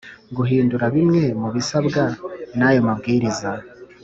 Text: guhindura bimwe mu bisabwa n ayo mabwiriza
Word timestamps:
guhindura 0.35 0.85
bimwe 0.95 1.23
mu 1.41 1.49
bisabwa 1.55 2.03
n 2.57 2.59
ayo 2.69 2.79
mabwiriza 2.87 3.49